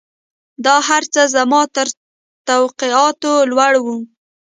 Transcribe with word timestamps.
دا 0.65 0.75
هرڅه 0.89 1.21
زما 1.35 1.61
تر 1.75 1.87
توقعاتو 2.47 3.33
لوړ 3.51 3.73
وو. 3.85 3.97